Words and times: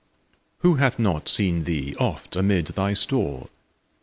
Who 0.61 0.77
hath 0.77 0.97
not 0.97 1.29
seen 1.29 1.65
thee 1.65 1.95
oft 1.99 2.35
amid 2.35 2.65
thy 2.69 2.93
store? 2.93 3.49